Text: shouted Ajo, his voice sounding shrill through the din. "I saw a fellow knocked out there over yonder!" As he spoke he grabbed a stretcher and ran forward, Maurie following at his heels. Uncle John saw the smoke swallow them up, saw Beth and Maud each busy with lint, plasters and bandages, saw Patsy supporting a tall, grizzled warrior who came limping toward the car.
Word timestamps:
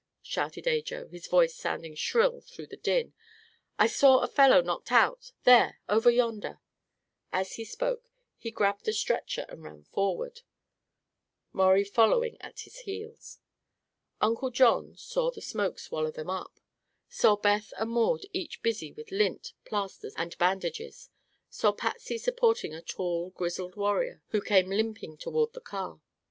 shouted 0.23 0.65
Ajo, 0.67 1.09
his 1.09 1.27
voice 1.27 1.53
sounding 1.53 1.93
shrill 1.93 2.41
through 2.41 2.65
the 2.65 2.75
din. 2.75 3.13
"I 3.77 3.85
saw 3.85 4.17
a 4.21 4.27
fellow 4.27 4.59
knocked 4.63 4.91
out 4.91 5.31
there 5.43 5.79
over 5.87 6.09
yonder!" 6.09 6.59
As 7.31 7.53
he 7.53 7.63
spoke 7.65 8.09
he 8.39 8.49
grabbed 8.49 8.87
a 8.87 8.93
stretcher 8.93 9.45
and 9.47 9.61
ran 9.63 9.83
forward, 9.83 10.41
Maurie 11.53 11.83
following 11.83 12.35
at 12.41 12.61
his 12.61 12.79
heels. 12.79 13.37
Uncle 14.19 14.49
John 14.49 14.97
saw 14.97 15.29
the 15.29 15.39
smoke 15.39 15.77
swallow 15.77 16.09
them 16.09 16.31
up, 16.31 16.59
saw 17.07 17.35
Beth 17.35 17.71
and 17.77 17.91
Maud 17.91 18.23
each 18.33 18.63
busy 18.63 18.91
with 18.91 19.11
lint, 19.11 19.53
plasters 19.65 20.15
and 20.17 20.35
bandages, 20.39 21.11
saw 21.51 21.71
Patsy 21.71 22.17
supporting 22.17 22.73
a 22.73 22.81
tall, 22.81 23.29
grizzled 23.29 23.75
warrior 23.75 24.23
who 24.29 24.41
came 24.41 24.69
limping 24.71 25.17
toward 25.19 25.53
the 25.53 25.61
car. 25.61 26.01